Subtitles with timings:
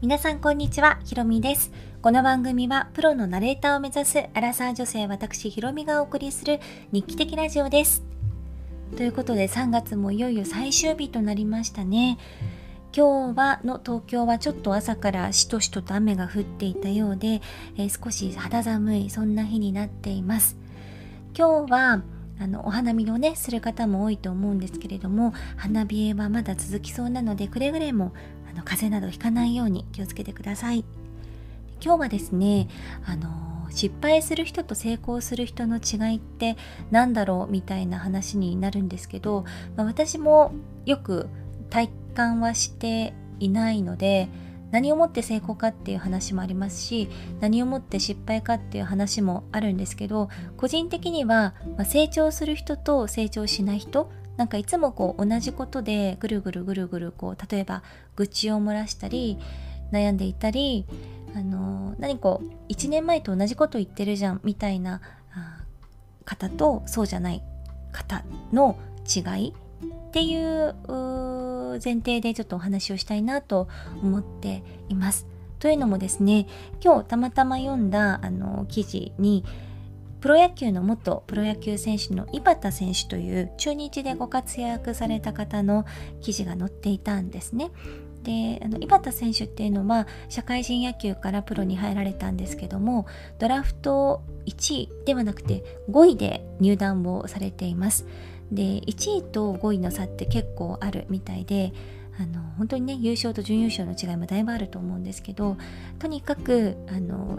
[0.00, 1.72] 皆さんこんにちは、ひろみです。
[2.02, 6.60] この番組はプロのナレーターを目指すアラサー女性私ひろみがお送りする
[6.92, 8.04] 日記的ラジオです。
[8.96, 12.16] ということで3月もいよいよ最終日となりましたね。
[12.96, 17.42] 今日はの東京はちょっと朝からしとしとと雨が降っていたようで、
[17.76, 20.56] えー、少し肌寒いそんな日になっています。
[21.36, 22.02] 今日は
[22.40, 28.12] あのお花見をねする方も多いと思うんですけれども花冷えはまだ続きそうなのでくれぐれも
[28.58, 30.84] の風邪などひかないように気をつけてください。
[31.82, 32.68] 今日はですね
[33.06, 36.56] あの失敗する人と成功する人の違いって
[36.90, 39.44] 何だろうみたいな話になるんですけど、
[39.76, 40.52] まあ、私も
[40.86, 41.28] よく
[41.70, 44.28] 体感はしていないので
[44.70, 47.08] 何をもって成功かっていう話もありますし
[47.40, 57.82] 何をもって失敗かっていう話もあるんですけど個人的には、まあ、成長する人と成長しない人なんかいつもこう同じことでぐるぐるぐるぐるこう例えば
[58.16, 59.36] 愚痴を漏らしたり
[59.92, 60.86] 悩んでいたり
[61.34, 65.02] あの何こう1年前と同じこと言ってるじゃんみたいな
[66.24, 67.42] 方とそうじゃない
[67.90, 69.54] 方の違い
[70.08, 70.74] っていう
[71.84, 73.68] 前提でちょっとお話をしたいなと
[74.02, 75.26] 思っています。
[75.58, 76.46] というのもですね
[76.80, 79.44] 今日たまたま読んだあの記事に
[80.20, 85.84] プロ野球の元プロ野球選手の井端選手という中日でご活躍された方の
[86.20, 87.70] 記事が載っていたんですね。
[88.22, 93.06] であの井端選手っていうのは社会人野球からプロに入られたんですけども
[93.38, 98.06] ドラフト1位ではなくて5位で入団をされています。
[98.50, 101.72] で1位と5位の差って結構あるみたいで
[102.18, 105.56] あの本当にね優勝と準優勝の違いもだいぶあると思うんですけど
[105.98, 107.38] とにかくあの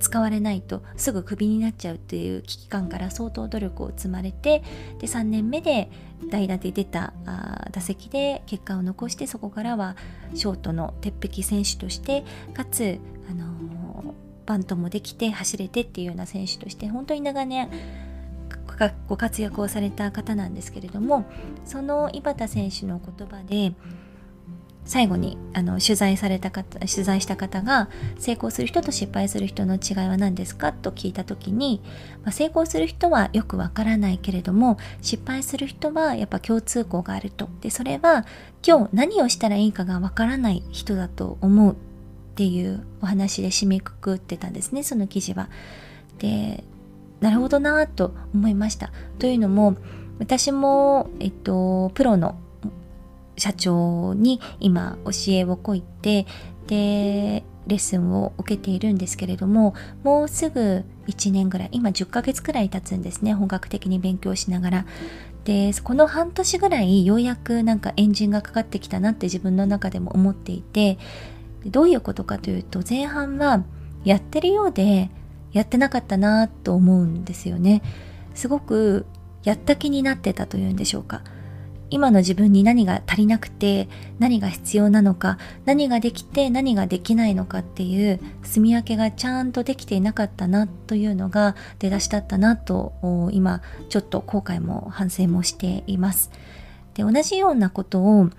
[0.00, 4.62] 使われないとすぐクビになっちゃうっていう危機感から相当努力を積まれて
[4.98, 5.90] で3年目で
[6.30, 9.96] 代打で出たあ打席で結果を残してそこからは
[10.34, 12.24] ショートの鉄壁選手として
[12.54, 12.98] かつ、
[13.30, 14.14] あの
[14.46, 17.70] バントもできて走れてっていうような選手として本当に長年
[19.08, 21.24] ご活躍をされた方なんですけれども
[21.64, 23.74] その井端選手の言葉で
[24.90, 31.80] 最後にあの取材された方取材した方が成功する人と失敗する人の違いは何ですかと聞いた時に、
[32.24, 38.26] まあ、成功する人はよくわからないけれども失敗する人はやっぱ共通項があるとでそれは
[38.66, 41.76] 今日何をしたらいいかがわからない人だと思うっ
[42.34, 45.50] ていうお話で締めくくってたんですねその記事は。
[46.18, 46.64] で
[47.20, 48.90] なるほどなと思いました。
[49.20, 49.76] というのも
[50.18, 52.34] 私も、えっと、プロの
[53.40, 56.26] 社長に今教えをこいて
[56.66, 64.86] でレッスンを受けているんですけれどももうすぐ1年ぐらい今10ヶ月くらい経つんですね本格的に勉強しながら。
[65.44, 70.98] でこの半年ぐらいようやくなんかエンジンがかかってきたなって自分の中でも思っていて
[71.64, 73.64] どういうことかというと前半は
[74.04, 75.10] やってるようで
[75.52, 77.82] やってなかったなと思うんですよね。
[78.34, 79.06] すごく
[79.42, 81.22] やった気になってたというんでしょうか。
[81.90, 96.30] 今の自分に何が足りなくて何が必要なのか何ができて何ができないのかっていう住み分けがちゃんとできていなかったなというのが出だしだったなと今ちょっと後悔も反省もしています
[96.94, 98.30] で同じようなことを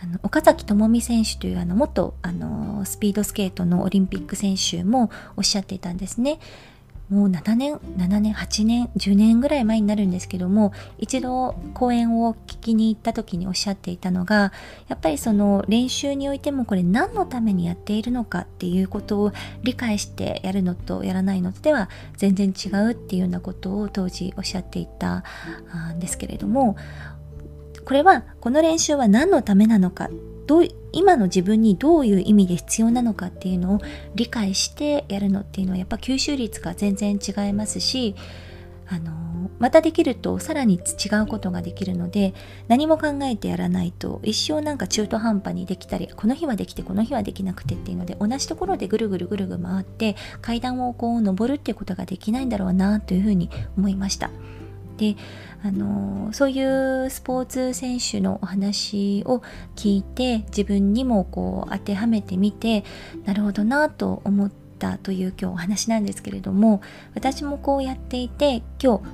[0.00, 6.38] あの岡崎朋美選手というあの元あのスピードスケートのオリンピック選手もおっしゃっていたんですね。
[7.10, 14.52] もう7年、7年、8年、10年ぐらい前になるんですけども、一度講演を聞きに行った時におっしゃっていたのが、
[14.88, 19.32] やっぱりその練習においてもこれ何のためにやっているのかっていうことを
[19.62, 25.24] 理解してやるのとやらないのでは全然違うっていうようなことを当時おっしゃっていた
[25.94, 26.76] んですけれども、
[27.86, 30.10] これはこの練習は何のためなのか
[30.48, 33.80] どう今の自分にどういう意味で必要なのかっていうのを
[34.14, 38.16] 理解してやるのっていうのはやっぱ吸収率が全然違いますし
[38.88, 42.32] あのまたできるとさらに違うことができるので
[42.66, 54.30] 何も考えてやらないと一生なんか中途半端にできたりこの日はできてこの日はできなくてっていうので同じところでぐるぐるぐるぐる回って階段をこう登るっていうことができないんだろうなというふうに思いました。
[54.98, 55.16] で
[55.62, 59.42] あのそういうスポーツ選手のお話を
[59.74, 62.84] 聞いて自分にもこう当てはめてみて
[63.24, 66.82] なるほどなと思ったという今日お話なんですけれども
[67.14, 69.04] 私もこうやっていて今日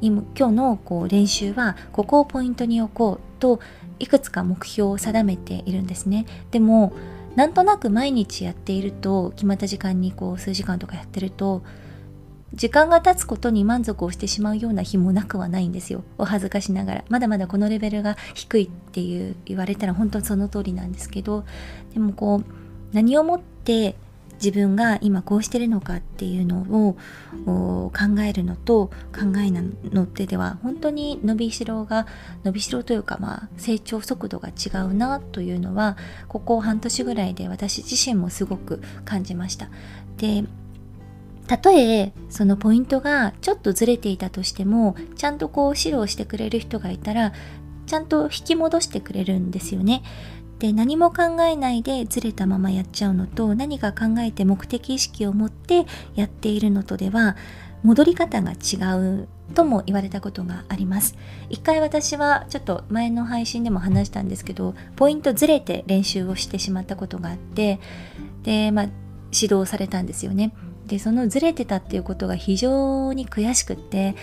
[0.00, 3.60] 今今日のこう練習はここをポイントに置こうと
[3.98, 6.26] いくつか目標を定めているんですね。
[6.50, 6.92] でも
[7.36, 11.62] なんとなく毎日やっていると決まった時間にこう数時間とかやってると
[12.54, 16.04] 時間が経つことに満足をしてしまうような日もなくはないんですよ。
[16.18, 17.04] お恥ずかしながら。
[17.08, 21.44] まだまだこのレベルが低いっていう言われたら本当にその通りなんですけど。
[21.94, 22.44] でもこう
[22.92, 23.96] 何をもって
[24.42, 26.96] 自分が今こうしてるのかっていうのを
[27.90, 29.62] 考えるのと考えな
[29.92, 32.08] のってでは本当に伸びしろが
[32.42, 35.96] 伸びしろというかまあ成長速度が違うなというのは
[36.26, 39.70] ここ半年ぐらいで私自身もすごく感じました。
[40.16, 40.44] で
[41.52, 47.34] たとえそのポイントがちょっとずれていたとしてもちゃんとこう指導してくれる人がいたら
[47.84, 50.02] ちゃんと引き戻してくれるんですよね。
[50.60, 55.84] で何も考えないでずれたままやっちゃうのと何か考えて目的意識を持って
[56.14, 57.36] やっているのとでは
[57.82, 61.16] 戻り方が違うとも言われたことがあります
[61.50, 67.80] 一回私はちょっと前の配信でも話したんですけどポイントずれて練習をしてしまったことがあって
[68.44, 68.88] でまあ
[69.32, 70.54] 指導されたんですよね
[70.86, 74.14] でそのずれてたっていうことが非常に悔しくって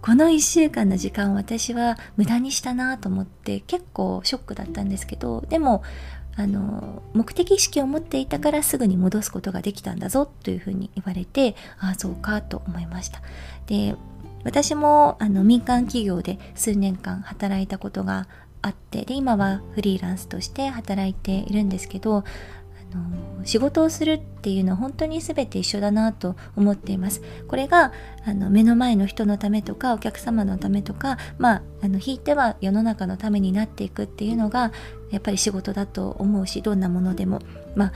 [0.00, 5.82] この1週間の時間を私は無駄にしたなと思って結構ショックだったんですけどでも
[6.34, 13.20] あの目的意識を持っていたからすぐに戻すことができたんだぞというふうに言われてああそうかと思いました。
[13.66, 13.94] で
[14.44, 18.26] 私もあの民間企業で数年間働いたことが
[18.60, 22.24] あってで今はフリーランスとして働いているんですけど
[22.98, 27.22] の仕事をするっていうのは本当に全て一緒だなと思っています。
[27.48, 27.92] これが
[28.24, 34.72] あの目の前の人のためとかお客様のためとかまあひいては世の中のためになっていくっていうのが
[35.10, 37.40] やっぱり仕事だと思うしどんなものでも
[37.74, 37.92] まあ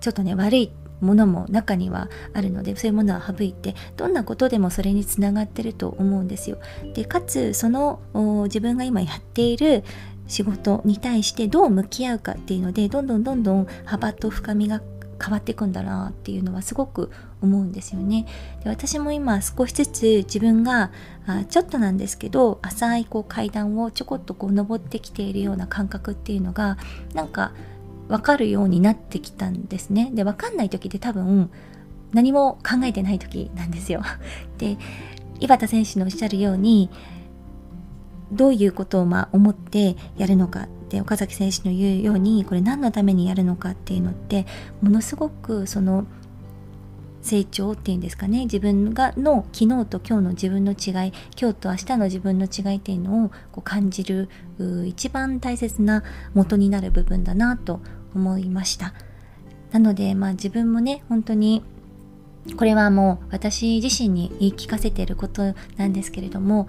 [0.00, 6.58] ちょっとね悪いものも中にはあるのでそういうものは省いてどんなことでもそれにつながってると思うんですよ。
[6.94, 8.00] でかつその
[8.44, 9.82] 自分が今やっている
[10.30, 14.80] 仕事に対してどう向き合うかっていうのでどんどんどんどん幅と深みが
[15.22, 17.10] 変わっていくんだなっていうのはすごく
[17.42, 18.26] 思うんですよね。
[18.62, 20.92] で私も今少しずつ自分が
[21.26, 26.78] あちょっとなんですけど浅いこう階段をちょこっとこう登ってきているような感覚っていうのが
[27.12, 27.52] なんか
[28.08, 30.10] 分かるようになってきたんですね。
[30.14, 31.50] で分かんない時って多分
[32.12, 34.02] 何も考えてない時なんですよ。
[34.58, 34.78] で
[35.40, 36.88] 井端選手のおっしゃるように
[38.32, 44.46] どういうことをまあ思ってやるのかで岡崎選手の言うようにこれ何のためにやるのかっていうのって
[44.82, 46.06] ものすごくその
[47.22, 48.44] 成長っていうんですかね。
[48.44, 54.28] 自分がの昨日と今日の自分の違い今日と明日の自分の違いっていうのをこう感じる
[54.86, 56.02] 一番大切な
[56.34, 57.80] 元になる部分だなと
[58.14, 58.94] 思いました。
[59.70, 61.62] なのでまあ自分もね本当に
[62.56, 66.66] これはもう私自身に言い聞かせていることなんですけれども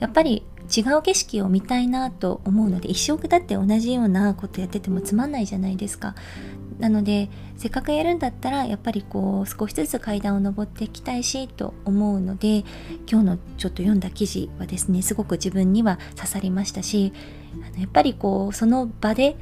[0.00, 6.14] やっぱり違う景色を見たいなと思うので一生だって同じようなことやっててもつまんないじゃないですか。
[6.78, 12.64] なのでせっかくやるんだったらやっぱりこう少しずつ階段を上っていきたいしと思うので
[13.10, 17.12] 今日のちょっと読んだ記事はですねすごく自分には刺さりましたし
[17.66, 19.36] あのやっぱりこうその場で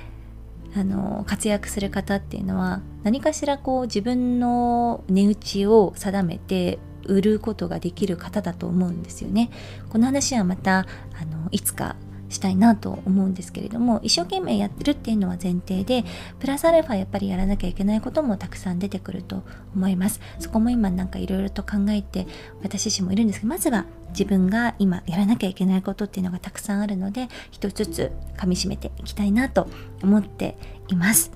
[0.75, 9.51] あの活躍する方っていうのは何かしらこう自分の値打ちを定めて売ることができる方だと思うんですよね。
[9.91, 10.87] この話はまた
[11.21, 11.97] あのいつか
[12.29, 16.05] したいなと思うんですけれども一生懸命やってるっていうのは前提で
[16.39, 19.43] プラスアルファやっぱりやらなきゃいけないこともたくさん出てくると
[19.75, 22.27] 思いますそこも今なんかいろいろと考えて
[22.63, 29.69] 私自身もいるんですけどまずは自分が今やらなきゃいけないことっていうのがたくさんあるので一つずつ噛みしめていきたいなと
[30.03, 30.57] 思って
[30.89, 31.31] います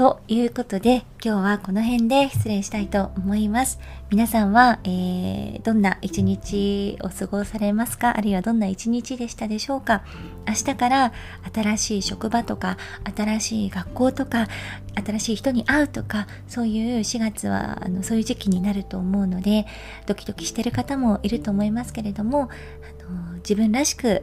[0.00, 3.78] ということで今日はこの辺で失礼したいと思います。
[4.08, 8.16] 皆さんは、えー、どんな一日を過ごされますか？
[8.16, 10.02] あるいはどんな一日でしたでしょうか？
[10.48, 11.12] 明日から
[11.52, 12.78] 新しい職場とか
[13.14, 14.46] 新しい学校とか
[14.94, 19.66] 新しい人に会うとかそういう4月はあのそういう時期になると思うので
[20.06, 24.22] ドキドキしてる方もいると思いますけれどもあの自分らしく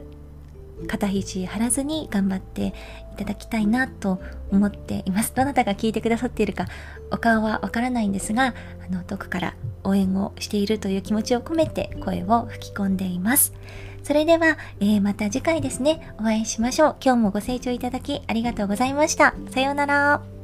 [0.86, 2.74] 肩肘張らずに頑張って
[3.12, 4.20] いただきたいなと
[4.50, 5.34] 思っています。
[5.34, 6.66] どなたが聞いてくださっているか
[7.10, 8.54] お顔はわからないんですが、
[8.88, 9.54] あの、遠くから
[9.84, 13.52] 応援をしているという気持ちを込めて声を吹き込んでいます。
[14.02, 16.96] それでは、えー、また次回ですね、お会いしましょう。
[17.04, 19.34] 今日もご清聴いただきありがとうございました。
[19.50, 20.37] さようなら。